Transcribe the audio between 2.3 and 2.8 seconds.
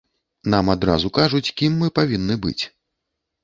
быць.